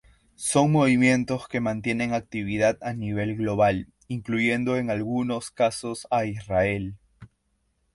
[0.35, 6.97] Son movimientos que mantienen actividad a nivel global, incluyendo en algunos casos a Israel.